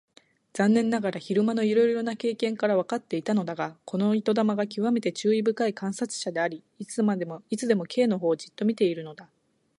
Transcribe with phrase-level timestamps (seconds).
[0.53, 9.29] 残念ながら昼間のいろいろな経験からわかっていたのだが、この糸玉がきわめて注意深い観察者であり、いつでも Ｋ のほうをじっと見ているのだ。